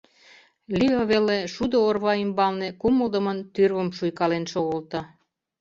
[0.79, 4.99] Лео веле шудо орва ӱмбалне кумылдымын тӱрвым шуйкален шогылто.